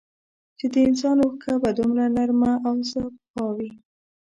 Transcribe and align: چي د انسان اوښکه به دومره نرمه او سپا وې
چي 0.57 0.65
د 0.73 0.75
انسان 0.87 1.17
اوښکه 1.21 1.53
به 1.61 1.69
دومره 1.77 2.03
نرمه 2.15 2.53
او 2.67 2.75
سپا 2.91 3.43
وې 3.57 3.69